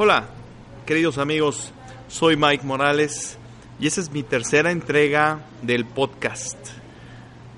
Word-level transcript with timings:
Hola, 0.00 0.28
queridos 0.86 1.18
amigos, 1.18 1.72
soy 2.06 2.36
Mike 2.36 2.64
Morales 2.64 3.36
y 3.80 3.88
esta 3.88 4.00
es 4.00 4.12
mi 4.12 4.22
tercera 4.22 4.70
entrega 4.70 5.40
del 5.62 5.84
podcast. 5.84 6.56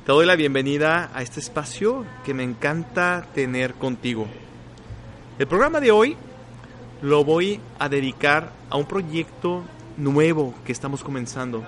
Te 0.06 0.12
doy 0.12 0.24
la 0.24 0.36
bienvenida 0.36 1.10
a 1.12 1.20
este 1.20 1.38
espacio 1.38 2.06
que 2.24 2.32
me 2.32 2.42
encanta 2.42 3.26
tener 3.34 3.74
contigo. 3.74 4.26
El 5.38 5.48
programa 5.48 5.80
de 5.80 5.90
hoy 5.90 6.16
lo 7.02 7.26
voy 7.26 7.60
a 7.78 7.90
dedicar 7.90 8.52
a 8.70 8.78
un 8.78 8.86
proyecto 8.86 9.62
nuevo 9.98 10.54
que 10.64 10.72
estamos 10.72 11.04
comenzando. 11.04 11.62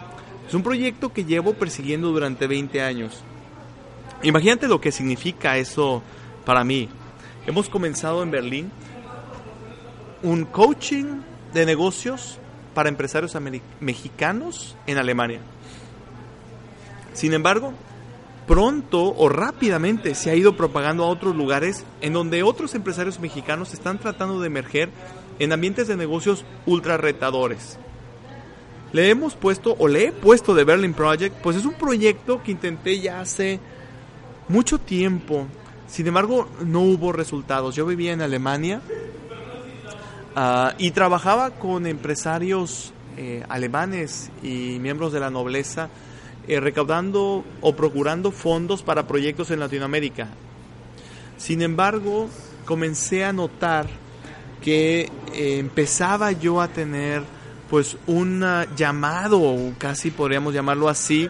Es 0.49 0.55
un 0.55 0.63
proyecto 0.63 1.13
que 1.13 1.27
llevo 1.27 1.53
persiguiendo 1.53 2.13
durante 2.13 2.47
20 2.47 2.81
años. 2.81 3.23
Imagínate 4.23 4.69
lo 4.69 4.81
que 4.81 4.91
significa 4.91 5.59
eso 5.59 6.03
para 6.47 6.65
mí. 6.65 6.89
Hemos 7.47 7.69
comenzado 7.69 8.23
en 8.23 8.31
Berlín 8.31 8.73
un 10.23 10.45
coaching 10.45 11.21
de 11.53 11.67
negocios 11.67 12.39
para 12.75 12.89
empresarios 12.89 13.37
mexicanos 13.81 14.77
en 14.87 14.99
Alemania. 14.99 15.41
Sin 17.13 17.35
embargo, 17.35 17.73
pronto 18.47 19.15
o 19.17 19.29
rápidamente 19.29 20.15
se 20.15 20.31
ha 20.31 20.35
ido 20.35 20.57
propagando 20.57 21.05
a 21.05 21.09
otros 21.09 21.37
lugares 21.37 21.85
en 22.01 22.13
donde 22.13 22.43
otros 22.43 22.75
empresarios 22.75 23.21
mexicanos 23.21 23.75
están 23.75 23.99
tratando 23.99 24.41
de 24.41 24.47
emerger 24.47 24.91
en 25.39 25.53
ambientes 25.53 25.89
de 25.89 25.97
negocios 25.97 26.45
ultra 26.67 26.97
retadores. 26.97 27.79
Le 28.93 29.09
hemos 29.09 29.35
puesto 29.35 29.75
o 29.79 29.89
le 29.89 30.07
he 30.07 30.13
puesto 30.13 30.55
de 30.55 30.65
Berlin 30.65 30.95
Project, 30.95 31.37
pues 31.43 31.57
es 31.57 31.65
un 31.65 31.75
proyecto 31.75 32.43
que 32.43 32.53
intenté 32.53 33.01
ya 33.01 33.21
hace 33.21 33.59
mucho 34.49 34.79
tiempo. 34.79 35.47
Sin 35.87 36.07
embargo, 36.07 36.49
no 36.65 36.81
hubo 36.81 37.13
resultados. 37.13 37.75
Yo 37.75 37.87
vivía 37.87 38.13
en 38.13 38.23
Alemania 38.23 38.83
Ah, 40.35 40.75
y 40.79 40.93
trabajaba 40.93 41.51
con 41.51 41.87
empresarios 41.87 42.95
eh, 43.19 43.45
alemanes 43.51 44.31
y 44.43 44.79
miembros 44.81 45.13
de 45.13 45.21
la 45.21 45.29
nobleza 45.29 45.91
eh, 46.49 46.59
recaudando 46.59 47.45
o 47.61 47.77
procurando 47.77 48.31
fondos 48.31 48.83
para 48.83 49.07
proyectos 49.07 49.51
en 49.51 49.61
Latinoamérica. 49.61 50.29
Sin 51.37 51.61
embargo, 51.61 52.31
comencé 52.65 53.27
a 53.27 53.35
notar 53.35 53.87
que 54.63 55.11
eh, 55.35 55.59
empezaba 55.59 56.33
yo 56.33 56.63
a 56.63 56.69
tener 56.69 57.23
pues 57.69 57.99
un 58.07 58.43
llamado, 58.77 59.57
casi 59.79 60.11
podríamos 60.11 60.53
llamarlo 60.53 60.91
así, 60.91 61.29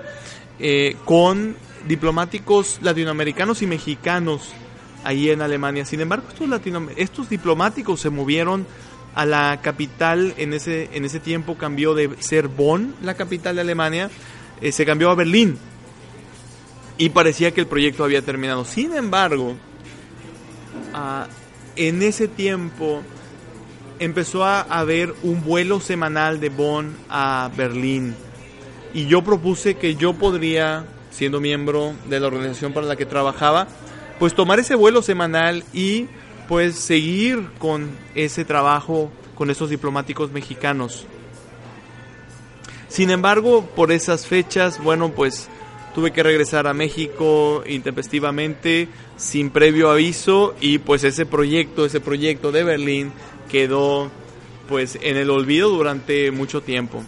con 1.05 1.55
diplomáticos 1.87 2.81
latinoamericanos 2.83 3.63
y 3.63 3.69
mexicanos 3.69 4.51
ahí 5.05 5.31
en 5.31 5.41
Alemania. 5.41 5.85
Sin 5.85 6.01
embargo, 6.01 6.27
estos, 6.29 6.49
estos 6.97 7.29
diplomáticos 7.29 8.01
se 8.01 8.11
movieron 8.11 8.67
a 9.15 9.27
la 9.27 9.61
capital 9.63 10.35
en 10.39 10.55
ese, 10.55 10.91
en 10.93 11.05
ese 11.05 11.21
tiempo 11.21 11.57
cambió 11.57 11.95
de 11.95 12.11
ser 12.21 12.49
Bonn, 12.49 12.95
la 13.03 13.15
capital 13.15 13.57
de 13.57 13.61
Alemania, 13.61 14.11
eh, 14.61 14.73
se 14.73 14.87
cambió 14.87 15.11
a 15.11 15.15
Berlín. 15.15 15.59
Y 16.99 17.11
parecía 17.11 17.51
que 17.53 17.61
el 17.61 17.67
proyecto 17.67 18.05
había 18.05 18.23
terminado. 18.23 18.65
Sin 18.65 18.95
embargo, 18.95 19.57
ah, 20.95 21.27
en 21.77 22.03
ese 22.03 22.29
tiempo 22.29 23.03
empezó 23.99 24.45
a 24.45 24.63
haber 24.63 25.15
un 25.23 25.43
vuelo 25.43 25.81
semanal 25.81 26.41
de 26.41 26.49
Bonn 26.49 26.97
a 27.09 27.51
Berlín. 27.57 28.15
Y 28.95 29.07
yo 29.07 29.23
propuse 29.23 29.77
que 29.77 29.95
yo 29.97 30.13
podría, 30.15 30.85
siendo 31.11 31.41
miembro 31.41 31.95
de 32.09 32.21
la 32.21 32.27
organización 32.27 32.73
para 32.73 32.87
la 32.87 32.97
que 32.97 33.07
trabajaba, 33.07 33.69
pues 34.19 34.35
tomar 34.35 34.61
ese 34.61 34.75
vuelo 34.75 35.03
semanal 35.03 35.65
y 35.73 36.09
pues 36.53 36.75
seguir 36.75 37.49
con 37.59 37.89
ese 38.15 38.45
trabajo 38.45 39.11
con 39.35 39.49
esos 39.49 39.71
diplomáticos 39.71 40.33
mexicanos. 40.33 41.07
Sin 42.89 43.09
embargo, 43.09 43.65
por 43.75 43.91
esas 43.91 44.27
fechas, 44.27 44.79
bueno, 44.79 45.13
pues 45.13 45.49
tuve 45.95 46.13
que 46.13 46.23
regresar 46.23 46.67
a 46.67 46.75
México 46.75 47.65
intempestivamente, 47.67 48.89
sin 49.17 49.49
previo 49.49 49.91
aviso, 49.91 50.55
y 50.61 50.77
pues 50.77 51.05
ese 51.05 51.25
proyecto, 51.25 51.87
ese 51.87 52.01
proyecto 52.01 52.53
de 52.53 52.65
Berlín 52.65 53.13
quedó 53.51 54.11
pues 54.69 54.99
en 55.01 55.17
el 55.17 55.31
olvido 55.31 55.71
durante 55.71 56.31
mucho 56.33 56.61
tiempo. 56.61 57.03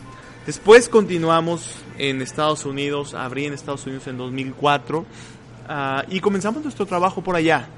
Después 0.46 0.88
continuamos 0.88 1.70
en 1.98 2.22
Estados 2.22 2.64
Unidos, 2.64 3.12
abrí 3.12 3.44
en 3.44 3.52
Estados 3.52 3.84
Unidos 3.84 4.06
en 4.06 4.16
2004 4.16 5.04
ah, 5.68 6.02
y 6.08 6.20
comenzamos 6.20 6.62
nuestro 6.62 6.86
trabajo 6.86 7.22
por 7.22 7.36
allá. 7.36 7.68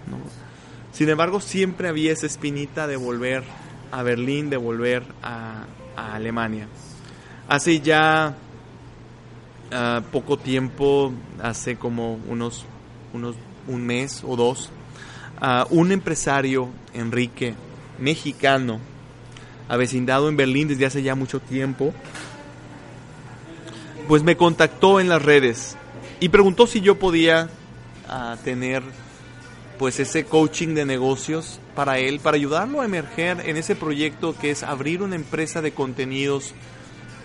Sin 0.96 1.10
embargo, 1.10 1.42
siempre 1.42 1.88
había 1.88 2.10
esa 2.10 2.24
espinita 2.24 2.86
de 2.86 2.96
volver 2.96 3.44
a 3.92 4.02
Berlín, 4.02 4.48
de 4.48 4.56
volver 4.56 5.02
a, 5.22 5.66
Alemania. 5.94 6.68
Hace 7.50 7.80
ya 7.80 8.34
ah, 9.70 10.02
poco 10.10 10.38
tiempo, 10.38 11.12
hace 11.42 11.76
como 11.76 12.14
unos, 12.14 12.64
unos 13.12 13.36
un 13.66 13.84
mes 13.84 14.22
o 14.26 14.36
dos, 14.36 14.70
uh, 15.42 15.66
un 15.68 15.92
empresario, 15.92 16.70
Enrique, 16.94 17.54
mexicano, 17.98 18.80
avecindado 19.68 20.30
en 20.30 20.38
Berlín 20.38 20.66
desde 20.66 20.86
hace 20.86 21.02
ya 21.02 21.14
mucho 21.14 21.40
tiempo, 21.40 21.92
pues 24.08 24.22
me 24.22 24.38
contactó 24.38 24.98
en 24.98 25.10
las 25.10 25.22
redes 25.22 25.76
y 26.20 26.30
preguntó 26.30 26.66
si 26.66 26.80
yo 26.80 26.98
podía 26.98 27.50
ah, 28.08 28.38
tener 28.42 28.82
pues 29.78 30.00
ese 30.00 30.24
coaching 30.24 30.74
de 30.74 30.84
negocios 30.84 31.60
para 31.74 31.98
él, 31.98 32.20
para 32.20 32.36
ayudarlo 32.36 32.80
a 32.80 32.84
emerger 32.84 33.42
en 33.46 33.56
ese 33.56 33.76
proyecto 33.76 34.34
que 34.38 34.50
es 34.50 34.62
abrir 34.62 35.02
una 35.02 35.16
empresa 35.16 35.62
de 35.62 35.72
contenidos 35.72 36.54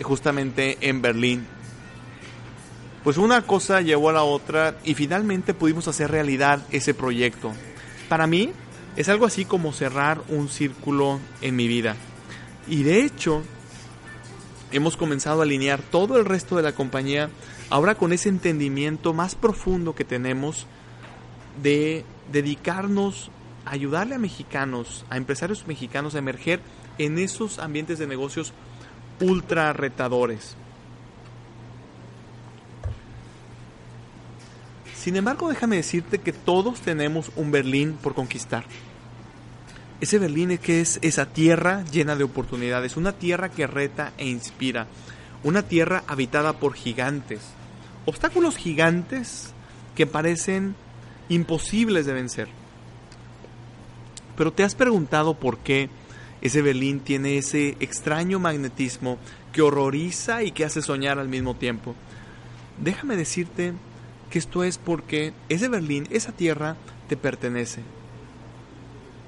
justamente 0.02 0.78
en 0.82 1.02
Berlín. 1.02 1.46
Pues 3.04 3.18
una 3.18 3.42
cosa 3.44 3.82
llevó 3.82 4.10
a 4.10 4.14
la 4.14 4.24
otra 4.24 4.76
y 4.84 4.94
finalmente 4.94 5.54
pudimos 5.54 5.88
hacer 5.88 6.12
realidad 6.12 6.66
ese 6.72 6.94
proyecto. 6.94 7.52
Para 8.10 8.28
mí 8.28 8.52
es 8.96 9.10
algo 9.10 9.26
así 9.26 9.46
como 9.46 9.74
cerrar 9.74 10.22
un 10.28 10.50
círculo 10.50 11.20
en 11.42 11.56
mi 11.56 11.68
vida. 11.68 11.96
Y 12.68 12.84
de 12.84 13.04
hecho, 13.04 13.42
hemos 14.72 14.98
comenzado 14.98 15.40
a 15.40 15.44
alinear 15.44 15.82
todo 15.82 16.18
el 16.18 16.26
resto 16.26 16.58
de 16.58 16.64
la 16.64 16.74
compañía 16.74 17.30
ahora 17.70 17.96
con 17.96 18.14
ese 18.14 18.30
entendimiento 18.30 19.14
más 19.14 19.36
profundo 19.36 19.96
que 19.96 20.06
tenemos 20.06 20.68
de 21.62 22.06
dedicarnos 22.32 23.32
a 23.66 23.72
ayudarle 23.72 24.16
a 24.16 24.20
mexicanos, 24.20 25.06
a 25.10 25.18
empresarios 25.18 25.68
mexicanos 25.68 26.16
a 26.16 26.20
emerger 26.20 26.62
en 26.98 27.18
esos 27.20 27.60
ambientes 27.60 28.00
de 28.00 28.08
negocios 28.08 28.54
ultra 29.20 29.74
retadores. 29.74 30.56
Sin 34.96 35.16
embargo, 35.16 35.50
déjame 35.50 35.78
decirte 35.78 36.20
que 36.20 36.32
todos 36.32 36.82
tenemos 36.82 37.32
un 37.36 37.52
Berlín 37.52 37.98
por 38.02 38.14
conquistar. 38.14 38.66
Ese 40.00 40.20
Berlín 40.20 40.52
es 40.52 40.60
que 40.60 40.82
es 40.82 41.00
esa 41.02 41.28
tierra 41.28 41.84
llena 41.92 42.16
de 42.16 42.24
oportunidades, 42.24 42.98
una 42.98 43.12
tierra 43.12 43.50
que 43.50 43.68
reta 43.68 44.14
e 44.18 44.28
inspira, 44.28 44.88
una 45.44 45.64
tierra 45.64 46.04
habitada 46.08 46.54
por 46.54 46.74
gigantes, 46.74 47.42
obstáculos 48.06 48.58
gigantes 48.58 49.54
que 49.96 50.06
parecen 50.06 50.76
imposibles 51.32 52.06
de 52.06 52.14
vencer. 52.14 52.48
Pero 54.36 54.52
te 54.52 54.64
has 54.64 54.76
preguntado 54.76 55.34
por 55.34 55.60
qué 55.60 55.90
ese 56.42 56.62
Berlín 56.62 57.00
tiene 57.00 57.38
ese 57.38 57.78
extraño 57.80 58.40
magnetismo 58.40 59.18
que 59.54 59.62
horroriza 59.62 60.44
y 60.44 60.52
que 60.52 60.66
hace 60.66 60.82
soñar 60.82 61.20
al 61.20 61.30
mismo 61.30 61.56
tiempo. 61.56 61.96
Déjame 62.82 63.16
decirte 63.16 63.74
que 64.30 64.40
esto 64.40 64.64
es 64.64 64.78
porque 64.78 65.34
ese 65.50 65.70
Berlín, 65.70 66.08
esa 66.10 66.32
tierra, 66.32 66.76
te 67.08 67.16
pertenece. 67.16 67.82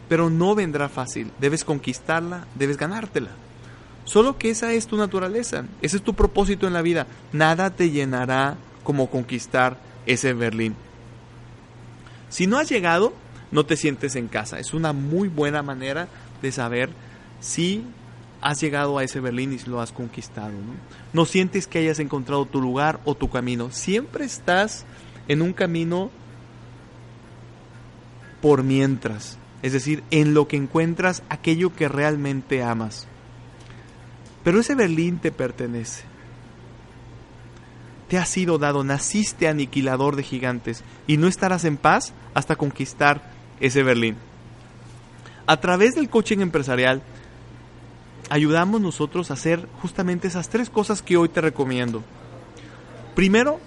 Pero 0.09 0.29
no 0.29 0.55
vendrá 0.55 0.89
fácil, 0.89 1.31
debes 1.39 1.63
conquistarla, 1.63 2.47
debes 2.55 2.77
ganártela. 2.77 3.29
Solo 4.03 4.37
que 4.37 4.49
esa 4.49 4.73
es 4.73 4.87
tu 4.87 4.97
naturaleza, 4.97 5.65
ese 5.81 5.97
es 5.97 6.03
tu 6.03 6.13
propósito 6.13 6.67
en 6.67 6.73
la 6.73 6.81
vida. 6.81 7.07
Nada 7.31 7.69
te 7.69 7.91
llenará 7.91 8.57
como 8.83 9.09
conquistar 9.09 9.77
ese 10.05 10.33
Berlín. 10.33 10.75
Si 12.33 12.47
no 12.47 12.57
has 12.57 12.67
llegado, 12.67 13.13
no 13.51 13.63
te 13.63 13.77
sientes 13.77 14.15
en 14.15 14.27
casa. 14.27 14.57
Es 14.57 14.73
una 14.73 14.91
muy 14.91 15.27
buena 15.27 15.61
manera 15.61 16.07
de 16.41 16.51
saber 16.51 16.89
si 17.39 17.83
has 18.41 18.59
llegado 18.59 18.97
a 18.97 19.03
ese 19.03 19.19
Berlín 19.19 19.53
y 19.53 19.69
lo 19.69 19.79
has 19.79 19.91
conquistado. 19.91 20.49
¿no? 20.49 20.73
no 21.13 21.25
sientes 21.27 21.67
que 21.67 21.77
hayas 21.77 21.99
encontrado 21.99 22.47
tu 22.47 22.59
lugar 22.59 22.99
o 23.05 23.13
tu 23.13 23.29
camino. 23.29 23.69
Siempre 23.69 24.25
estás 24.25 24.83
en 25.27 25.43
un 25.43 25.53
camino 25.53 26.09
por 28.41 28.63
mientras. 28.63 29.37
Es 29.61 29.73
decir, 29.73 30.03
en 30.09 30.33
lo 30.33 30.47
que 30.47 30.57
encuentras 30.57 31.21
aquello 31.29 31.75
que 31.75 31.87
realmente 31.87 32.63
amas. 32.63 33.05
Pero 34.43 34.59
ese 34.59 34.73
Berlín 34.73 35.19
te 35.19 35.31
pertenece. 35.31 36.12
Te 38.13 38.19
ha 38.19 38.27
sido 38.27 38.59
dado, 38.59 38.83
naciste 38.83 39.47
aniquilador 39.47 40.15
de 40.15 40.21
gigantes 40.21 40.83
y 41.07 41.17
no 41.17 41.27
estarás 41.27 41.65
en 41.65 41.77
paz 41.77 42.13
hasta 42.35 42.55
conquistar 42.55 43.31
ese 43.59 43.81
Berlín. 43.81 44.17
A 45.47 45.57
través 45.57 45.95
del 45.95 46.11
coaching 46.11 46.37
empresarial, 46.37 47.01
ayudamos 48.29 48.81
nosotros 48.81 49.31
a 49.31 49.33
hacer 49.33 49.67
justamente 49.81 50.27
esas 50.27 50.49
tres 50.49 50.69
cosas 50.69 51.01
que 51.01 51.17
hoy 51.17 51.27
te 51.27 51.41
recomiendo. 51.41 52.03
Primero, 53.15 53.59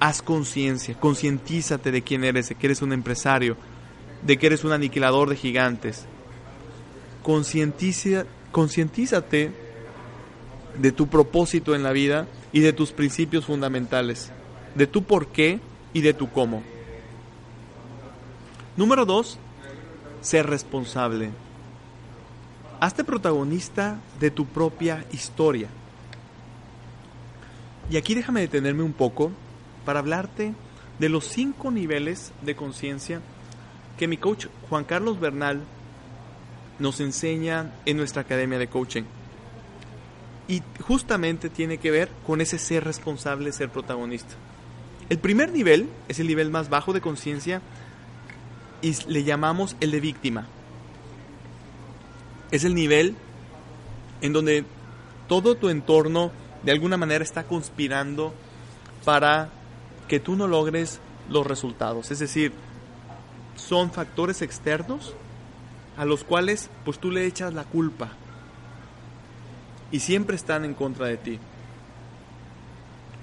haz 0.00 0.22
conciencia, 0.22 0.98
concientízate 0.98 1.92
de 1.92 2.00
quién 2.00 2.24
eres, 2.24 2.48
de 2.48 2.54
que 2.54 2.68
eres 2.68 2.80
un 2.80 2.94
empresario, 2.94 3.58
de 4.22 4.38
que 4.38 4.46
eres 4.46 4.64
un 4.64 4.72
aniquilador 4.72 5.28
de 5.28 5.36
gigantes. 5.36 6.06
Concientízate 7.22 9.52
de 10.78 10.92
tu 10.92 11.08
propósito 11.08 11.74
en 11.74 11.82
la 11.82 11.92
vida 11.92 12.26
y 12.52 12.60
de 12.60 12.72
tus 12.72 12.92
principios 12.92 13.44
fundamentales, 13.44 14.30
de 14.74 14.86
tu 14.86 15.02
por 15.02 15.28
qué 15.28 15.60
y 15.92 16.00
de 16.00 16.14
tu 16.14 16.30
cómo. 16.30 16.62
Número 18.76 19.04
dos, 19.04 19.38
ser 20.20 20.46
responsable. 20.46 21.30
Hazte 22.80 23.02
protagonista 23.04 23.98
de 24.20 24.30
tu 24.30 24.46
propia 24.46 25.04
historia. 25.12 25.68
Y 27.90 27.96
aquí 27.96 28.14
déjame 28.14 28.40
detenerme 28.40 28.82
un 28.82 28.92
poco 28.92 29.32
para 29.84 29.98
hablarte 29.98 30.54
de 30.98 31.08
los 31.08 31.24
cinco 31.24 31.70
niveles 31.70 32.32
de 32.42 32.54
conciencia 32.54 33.20
que 33.98 34.06
mi 34.06 34.16
coach 34.16 34.46
Juan 34.68 34.84
Carlos 34.84 35.18
Bernal 35.18 35.62
nos 36.78 37.00
enseña 37.00 37.72
en 37.84 37.96
nuestra 37.96 38.22
academia 38.22 38.58
de 38.58 38.68
coaching. 38.68 39.04
Y 40.48 40.62
justamente 40.80 41.50
tiene 41.50 41.78
que 41.78 41.90
ver 41.90 42.08
con 42.26 42.40
ese 42.40 42.58
ser 42.58 42.84
responsable, 42.84 43.52
ser 43.52 43.68
protagonista. 43.68 44.34
El 45.08 45.18
primer 45.18 45.52
nivel 45.52 45.88
es 46.08 46.18
el 46.18 46.26
nivel 46.26 46.50
más 46.50 46.68
bajo 46.68 46.92
de 46.92 47.00
conciencia 47.00 47.62
y 48.82 48.94
le 49.06 49.24
llamamos 49.24 49.76
el 49.80 49.90
de 49.90 50.00
víctima 50.00 50.48
es 52.50 52.64
el 52.64 52.74
nivel 52.74 53.14
en 54.20 54.32
donde 54.32 54.64
todo 55.26 55.54
tu 55.56 55.68
entorno 55.68 56.30
de 56.62 56.72
alguna 56.72 56.96
manera 56.96 57.22
está 57.22 57.44
conspirando 57.44 58.34
para 59.04 59.50
que 60.08 60.20
tú 60.20 60.34
no 60.36 60.46
logres 60.46 61.00
los 61.28 61.46
resultados. 61.46 62.10
Es 62.10 62.18
decir, 62.18 62.52
son 63.56 63.92
factores 63.92 64.42
externos 64.42 65.14
a 65.96 66.04
los 66.04 66.24
cuales 66.24 66.70
pues 66.84 66.98
tú 66.98 67.10
le 67.10 67.26
echas 67.26 67.52
la 67.52 67.64
culpa 67.64 68.12
y 69.90 70.00
siempre 70.00 70.36
están 70.36 70.64
en 70.64 70.74
contra 70.74 71.06
de 71.06 71.16
ti. 71.16 71.38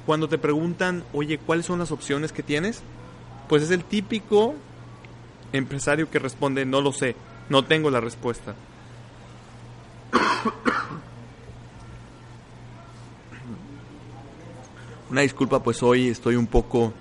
Cuando 0.06 0.30
te 0.30 0.38
preguntan, 0.38 1.04
oye, 1.14 1.40
¿cuáles 1.40 1.66
son 1.66 1.80
las 1.80 1.92
opciones 1.92 2.32
que 2.32 2.44
tienes? 2.44 2.84
Pues 3.48 3.64
es 3.64 3.72
el 3.72 3.84
típico 3.84 4.54
empresario 5.52 6.10
que 6.10 6.20
responde, 6.20 6.66
no 6.66 6.82
lo 6.82 6.92
sé, 6.92 7.16
no 7.50 7.66
tengo 7.66 7.90
la 7.90 8.02
respuesta. 8.02 8.54
Una 15.10 15.22
disculpa, 15.22 15.64
pues 15.64 15.82
hoy 15.82 16.10
estoy 16.10 16.36
un 16.36 16.46
poco 16.48 16.94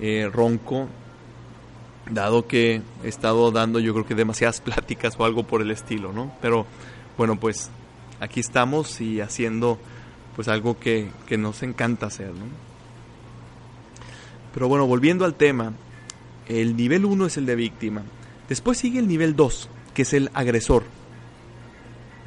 eh, 0.00 0.28
ronco, 0.32 0.88
dado 2.10 2.46
que 2.46 2.82
he 3.02 3.08
estado 3.08 3.50
dando 3.50 3.78
yo 3.78 3.94
creo 3.94 4.06
que 4.06 4.14
demasiadas 4.14 4.60
pláticas 4.64 5.14
o 5.18 5.24
algo 5.24 5.44
por 5.44 5.62
el 5.62 5.70
estilo, 5.70 6.12
¿no? 6.12 6.30
Pero 6.42 6.66
bueno, 7.16 7.40
pues 7.40 7.70
aquí 8.20 8.40
estamos 8.40 9.00
y 9.00 9.20
haciendo 9.20 9.78
pues 10.36 10.48
algo 10.48 10.78
que, 10.78 11.08
que 11.26 11.38
nos 11.38 11.62
encanta 11.62 12.06
hacer, 12.06 12.28
¿no? 12.28 12.46
Pero 14.52 14.68
bueno, 14.68 14.86
volviendo 14.86 15.24
al 15.24 15.34
tema, 15.34 15.72
el 16.48 16.76
nivel 16.76 17.04
1 17.04 17.26
es 17.26 17.36
el 17.36 17.46
de 17.46 17.56
víctima. 17.56 18.02
Después 18.48 18.78
sigue 18.78 18.98
el 18.98 19.08
nivel 19.08 19.34
2, 19.34 19.68
que 19.94 20.02
es 20.02 20.12
el 20.12 20.30
agresor. 20.34 20.84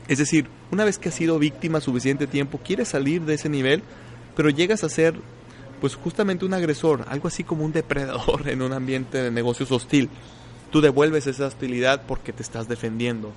Es 0.08 0.18
decir, 0.18 0.48
una 0.72 0.84
vez 0.86 0.98
que 0.98 1.10
has 1.10 1.16
sido 1.16 1.40
víctima 1.40 1.82
suficiente 1.82 2.28
tiempo, 2.28 2.60
quieres 2.64 2.90
salir 2.90 3.22
de 3.24 3.36
ese 3.36 3.50
nivel, 3.50 3.84
pero 4.36 4.50
llegas 4.50 4.84
a 4.84 4.90
ser 4.90 5.16
pues 5.80 5.96
justamente 5.96 6.46
un 6.46 6.54
agresor, 6.54 7.06
algo 7.08 7.28
así 7.28 7.44
como 7.44 7.64
un 7.64 7.72
depredador 7.72 8.48
en 8.50 8.62
un 8.62 8.74
ambiente 8.74 9.22
de 9.22 9.32
negocios 9.32 9.72
hostil. 9.72 10.10
Tú 10.72 10.82
devuelves 10.82 11.28
esa 11.28 11.48
hostilidad 11.48 12.04
porque 12.08 12.34
te 12.34 12.44
estás 12.44 12.68
defendiendo. 12.68 13.32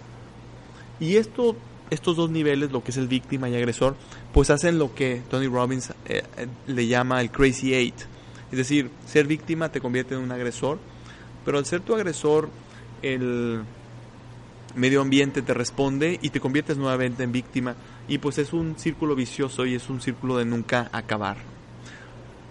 Y 0.98 1.16
esto, 1.16 1.56
estos 1.90 2.16
dos 2.16 2.30
niveles, 2.30 2.70
lo 2.70 2.82
que 2.82 2.90
es 2.90 2.96
el 2.96 3.08
víctima 3.08 3.48
y 3.48 3.56
agresor, 3.56 3.96
pues 4.32 4.50
hacen 4.50 4.78
lo 4.78 4.94
que 4.94 5.22
Tony 5.30 5.46
Robbins 5.46 5.90
eh, 6.06 6.22
eh, 6.36 6.46
le 6.66 6.86
llama 6.86 7.20
el 7.20 7.30
Crazy 7.30 7.74
Eight. 7.74 7.94
Es 8.50 8.58
decir, 8.58 8.90
ser 9.06 9.26
víctima 9.26 9.70
te 9.70 9.80
convierte 9.80 10.14
en 10.14 10.20
un 10.20 10.32
agresor, 10.32 10.78
pero 11.44 11.58
al 11.58 11.66
ser 11.66 11.80
tu 11.80 11.94
agresor, 11.94 12.48
el 13.02 13.62
medio 14.74 15.00
ambiente 15.00 15.42
te 15.42 15.54
responde 15.54 16.18
y 16.22 16.30
te 16.30 16.40
conviertes 16.40 16.76
nuevamente 16.76 17.22
en 17.24 17.32
víctima 17.32 17.74
y 18.08 18.18
pues 18.18 18.38
es 18.38 18.52
un 18.52 18.78
círculo 18.78 19.14
vicioso 19.14 19.66
y 19.66 19.74
es 19.74 19.88
un 19.88 20.00
círculo 20.00 20.36
de 20.36 20.44
nunca 20.44 20.88
acabar. 20.92 21.36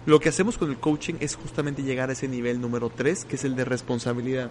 Lo 0.06 0.18
que 0.18 0.30
hacemos 0.30 0.56
con 0.56 0.70
el 0.70 0.78
coaching 0.78 1.14
es 1.20 1.36
justamente 1.36 1.82
llegar 1.82 2.08
a 2.08 2.14
ese 2.14 2.26
nivel 2.26 2.60
número 2.60 2.88
3, 2.88 3.26
que 3.26 3.36
es 3.36 3.44
el 3.44 3.54
de 3.54 3.66
responsabilidad. 3.66 4.50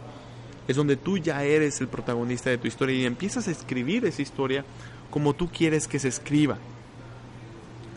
Es 0.69 0.75
donde 0.75 0.95
tú 0.95 1.18
ya 1.18 1.44
eres 1.44 1.81
el 1.81 1.88
protagonista 1.88 2.51
de 2.51 2.60
tu 2.60 2.68
historia 2.68 2.95
y 2.95 3.06
empiezas 3.06 3.48
a 3.48 3.51
escribir 3.51 4.06
esa 4.06 4.21
historia 4.21 4.63
como 5.10 5.33
tú 5.33 5.50
quieres 5.50 5.88
que 5.88 5.98
se 5.98 6.07
escriba. 6.07 6.60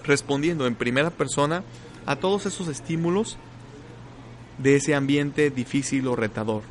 Respondiendo 0.05 0.67
en 0.67 0.75
primera 0.75 1.11
persona 1.11 1.65
a 2.07 2.17
todos 2.17 2.47
esos 2.47 2.69
estímulos 2.69 3.37
de 4.57 4.77
ese 4.77 4.95
ambiente 4.95 5.51
difícil 5.51 6.09
o 6.09 6.17
retador. 6.17 6.63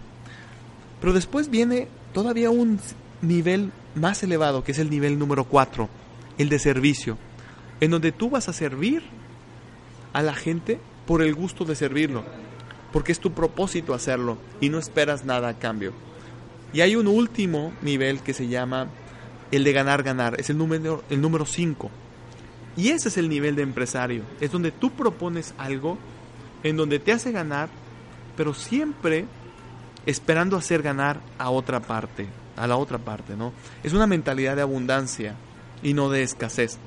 Pero 1.00 1.14
después 1.14 1.52
viene 1.52 1.88
todavía 2.14 2.50
un 2.50 2.80
nivel 3.22 3.72
más 3.94 4.24
elevado, 4.24 4.64
que 4.64 4.72
es 4.72 4.80
el 4.80 4.90
nivel 4.90 5.20
número 5.20 5.44
4, 5.44 5.88
el 6.40 6.50
de 6.50 6.58
servicio, 6.58 7.20
en 7.80 7.92
donde 7.92 8.12
tú 8.12 8.32
vas 8.32 8.50
a 8.50 8.54
servir 8.54 9.04
a 10.14 10.24
la 10.24 10.34
gente 10.34 10.80
por 11.06 11.22
el 11.22 11.36
gusto 11.36 11.64
de 11.64 11.76
servirlo, 11.76 12.24
porque 12.92 13.12
es 13.12 13.20
tu 13.20 13.32
propósito 13.32 13.94
hacerlo 13.94 14.38
y 14.60 14.70
no 14.70 14.80
esperas 14.80 15.26
nada 15.26 15.50
a 15.50 15.60
cambio. 15.60 15.94
Y 16.74 16.82
hay 16.82 16.96
un 16.96 17.08
último 17.08 17.74
nivel 17.82 18.22
que 18.22 18.34
se 18.34 18.48
llama 18.48 18.88
el 19.52 19.64
de 19.64 19.74
ganar, 19.74 20.04
ganar, 20.04 20.40
es 20.40 20.50
el 20.50 20.58
número 20.58 21.04
el 21.10 21.22
número 21.22 21.46
5. 21.46 21.90
Y 22.78 22.90
ese 22.90 23.10
es 23.10 23.18
el 23.18 23.28
nivel 23.28 23.56
de 23.56 23.64
empresario, 23.64 24.24
es 24.40 24.52
donde 24.52 24.72
tú 24.72 24.92
propones 24.92 25.54
algo 25.58 25.98
en 26.64 26.78
donde 26.78 27.00
te 27.00 27.12
hace 27.12 27.32
ganar, 27.32 27.70
pero 28.38 28.54
siempre 28.54 29.26
esperando 30.06 30.56
hacer 30.58 30.82
ganar 30.82 31.20
a 31.38 31.50
otra 31.50 31.82
parte, 31.82 32.28
a 32.56 32.68
la 32.68 32.78
otra 32.78 32.98
parte, 32.98 33.36
¿no? 33.36 33.52
Es 33.84 33.94
una 33.94 34.08
mentalidad 34.08 34.56
de 34.56 34.62
abundancia 34.62 35.36
y 35.84 35.94
no 35.94 36.10
de 36.10 36.24
escasez. 36.24 36.78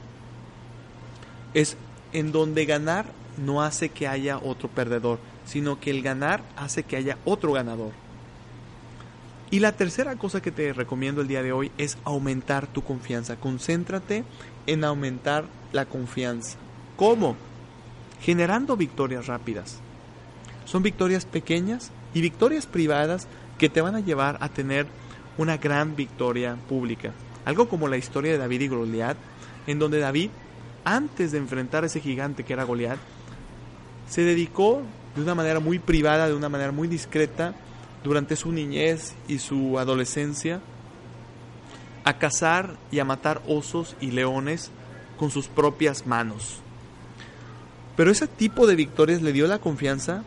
Es 1.52 1.76
en 2.12 2.32
donde 2.32 2.64
ganar 2.64 3.06
no 3.36 3.62
hace 3.62 3.88
que 3.90 4.08
haya 4.08 4.38
otro 4.38 4.68
perdedor, 4.68 5.18
sino 5.44 5.80
que 5.80 5.90
el 5.90 6.02
ganar 6.02 6.42
hace 6.56 6.82
que 6.82 6.96
haya 6.96 7.18
otro 7.24 7.52
ganador. 7.52 7.92
Y 9.50 9.60
la 9.60 9.72
tercera 9.72 10.16
cosa 10.16 10.42
que 10.42 10.50
te 10.50 10.72
recomiendo 10.72 11.20
el 11.20 11.28
día 11.28 11.42
de 11.42 11.52
hoy 11.52 11.70
es 11.78 11.96
aumentar 12.04 12.66
tu 12.66 12.82
confianza. 12.82 13.36
Concéntrate 13.36 14.24
en 14.66 14.84
aumentar 14.84 15.44
la 15.72 15.86
confianza. 15.86 16.56
¿Cómo? 16.96 17.36
Generando 18.20 18.76
victorias 18.76 19.26
rápidas. 19.26 19.78
Son 20.64 20.82
victorias 20.82 21.24
pequeñas 21.26 21.92
y 22.14 22.20
victorias 22.20 22.66
privadas 22.66 23.28
que 23.58 23.68
te 23.68 23.80
van 23.80 23.94
a 23.94 24.00
llevar 24.00 24.38
a 24.40 24.48
tener 24.48 24.86
una 25.36 25.56
gran 25.56 25.94
victoria 25.94 26.56
pública. 26.68 27.12
Algo 27.44 27.68
como 27.68 27.88
la 27.88 27.96
historia 27.96 28.32
de 28.32 28.38
David 28.38 28.62
y 28.62 28.68
Goliat, 28.68 29.16
en 29.66 29.78
donde 29.78 29.98
David, 29.98 30.30
antes 30.84 31.32
de 31.32 31.38
enfrentar 31.38 31.84
a 31.84 31.86
ese 31.86 32.00
gigante 32.00 32.44
que 32.44 32.54
era 32.54 32.64
Goliat, 32.64 32.98
se 34.08 34.22
dedicó 34.22 34.82
de 35.14 35.22
una 35.22 35.34
manera 35.34 35.60
muy 35.60 35.78
privada, 35.78 36.26
de 36.26 36.34
una 36.34 36.48
manera 36.48 36.72
muy 36.72 36.88
discreta, 36.88 37.54
durante 38.02 38.36
su 38.36 38.52
niñez 38.52 39.14
y 39.28 39.38
su 39.38 39.78
adolescencia, 39.78 40.60
a 42.04 42.18
cazar 42.18 42.76
y 42.90 42.98
a 42.98 43.04
matar 43.04 43.40
osos 43.48 43.96
y 44.00 44.10
leones 44.10 44.70
con 45.18 45.30
sus 45.30 45.48
propias 45.48 46.06
manos. 46.06 46.60
Pero 47.96 48.10
ese 48.10 48.26
tipo 48.26 48.66
de 48.66 48.76
victorias 48.76 49.22
le 49.22 49.32
dio 49.32 49.46
la 49.46 49.58
confianza 49.58 50.22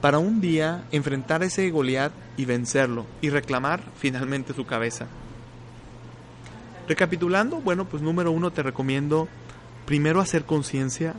para 0.00 0.18
un 0.18 0.40
día 0.40 0.84
enfrentar 0.92 1.42
a 1.42 1.46
ese 1.46 1.70
Goliat 1.70 2.12
y 2.36 2.44
vencerlo 2.44 3.06
y 3.22 3.30
reclamar 3.30 3.82
finalmente 3.96 4.52
su 4.52 4.66
cabeza. 4.66 5.06
Recapitulando, 6.86 7.62
bueno, 7.62 7.86
pues 7.86 8.02
número 8.02 8.30
uno 8.30 8.50
te 8.50 8.62
recomiendo 8.62 9.28
primero 9.86 10.20
hacer 10.20 10.44
conciencia. 10.44 11.14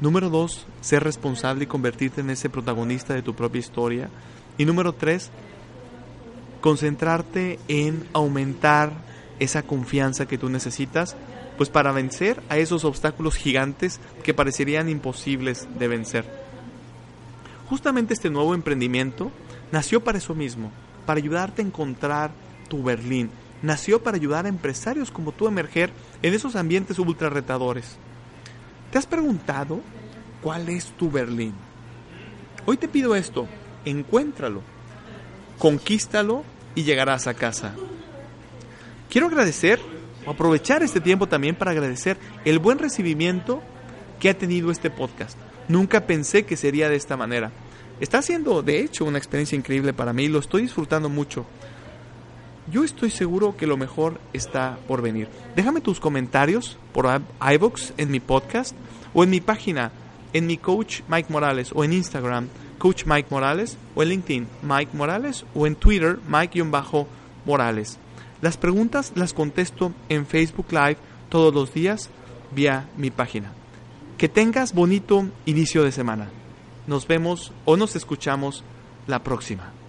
Número 0.00 0.30
dos, 0.30 0.66
ser 0.80 1.04
responsable 1.04 1.64
y 1.64 1.66
convertirte 1.66 2.22
en 2.22 2.30
ese 2.30 2.48
protagonista 2.48 3.12
de 3.12 3.22
tu 3.22 3.34
propia 3.34 3.58
historia. 3.58 4.08
Y 4.56 4.64
número 4.64 4.94
tres, 4.94 5.30
concentrarte 6.62 7.58
en 7.68 8.06
aumentar 8.14 8.92
esa 9.38 9.62
confianza 9.62 10.26
que 10.26 10.38
tú 10.38 10.48
necesitas, 10.48 11.16
pues 11.58 11.68
para 11.68 11.92
vencer 11.92 12.42
a 12.48 12.56
esos 12.56 12.84
obstáculos 12.84 13.36
gigantes 13.36 14.00
que 14.22 14.32
parecerían 14.32 14.88
imposibles 14.88 15.68
de 15.78 15.88
vencer. 15.88 16.24
Justamente 17.68 18.14
este 18.14 18.30
nuevo 18.30 18.54
emprendimiento 18.54 19.30
nació 19.70 20.02
para 20.02 20.18
eso 20.18 20.34
mismo, 20.34 20.72
para 21.04 21.18
ayudarte 21.18 21.60
a 21.60 21.66
encontrar 21.66 22.30
tu 22.68 22.82
Berlín. 22.82 23.30
Nació 23.62 24.02
para 24.02 24.16
ayudar 24.16 24.46
a 24.46 24.48
empresarios 24.48 25.10
como 25.10 25.32
tú 25.32 25.46
a 25.46 25.50
emerger 25.50 25.90
en 26.22 26.32
esos 26.32 26.56
ambientes 26.56 26.98
ultra 26.98 27.28
retadores. 27.28 27.98
¿Te 28.90 28.98
has 28.98 29.06
preguntado 29.06 29.80
cuál 30.42 30.68
es 30.68 30.86
tu 30.86 31.10
Berlín? 31.10 31.54
Hoy 32.66 32.76
te 32.76 32.88
pido 32.88 33.14
esto, 33.14 33.46
encuéntralo, 33.84 34.62
conquístalo 35.58 36.42
y 36.74 36.82
llegarás 36.82 37.28
a 37.28 37.34
casa. 37.34 37.74
Quiero 39.08 39.28
agradecer, 39.28 39.80
aprovechar 40.26 40.82
este 40.82 41.00
tiempo 41.00 41.28
también 41.28 41.54
para 41.54 41.70
agradecer 41.70 42.16
el 42.44 42.58
buen 42.58 42.78
recibimiento 42.78 43.62
que 44.18 44.30
ha 44.30 44.38
tenido 44.38 44.72
este 44.72 44.90
podcast. 44.90 45.38
Nunca 45.68 46.06
pensé 46.06 46.44
que 46.44 46.56
sería 46.56 46.88
de 46.88 46.96
esta 46.96 47.16
manera. 47.16 47.52
Está 48.00 48.22
siendo, 48.22 48.62
de 48.62 48.80
hecho, 48.80 49.04
una 49.04 49.18
experiencia 49.18 49.56
increíble 49.56 49.92
para 49.92 50.12
mí, 50.12 50.28
lo 50.28 50.40
estoy 50.40 50.62
disfrutando 50.62 51.08
mucho. 51.08 51.46
Yo 52.70 52.84
estoy 52.84 53.10
seguro 53.10 53.56
que 53.56 53.66
lo 53.66 53.76
mejor 53.76 54.20
está 54.32 54.78
por 54.86 55.02
venir. 55.02 55.28
Déjame 55.56 55.80
tus 55.80 56.00
comentarios 56.00 56.78
por 56.92 57.06
iVoox 57.40 57.92
en 57.96 58.10
mi 58.10 58.20
podcast 58.20 58.76
o 59.14 59.24
en 59.24 59.30
mi 59.30 59.40
página, 59.40 59.92
en 60.32 60.46
mi 60.46 60.56
coach 60.56 61.00
Mike 61.08 61.32
Morales 61.32 61.72
o 61.74 61.84
en 61.84 61.92
Instagram, 61.92 62.48
coach 62.78 63.04
Mike 63.06 63.28
Morales 63.30 63.76
o 63.94 64.02
en 64.02 64.08
LinkedIn, 64.10 64.48
Mike 64.62 64.96
Morales 64.96 65.44
o 65.54 65.66
en 65.66 65.74
Twitter, 65.74 66.18
Mike-Morales. 66.28 67.98
Las 68.40 68.56
preguntas 68.56 69.12
las 69.14 69.34
contesto 69.34 69.92
en 70.08 70.26
Facebook 70.26 70.66
Live 70.70 70.96
todos 71.28 71.52
los 71.54 71.74
días 71.74 72.08
vía 72.52 72.88
mi 72.96 73.10
página. 73.10 73.52
Que 74.16 74.28
tengas 74.28 74.74
bonito 74.74 75.26
inicio 75.46 75.82
de 75.82 75.92
semana. 75.92 76.28
Nos 76.86 77.06
vemos 77.06 77.52
o 77.64 77.76
nos 77.76 77.96
escuchamos 77.96 78.64
la 79.06 79.22
próxima. 79.22 79.79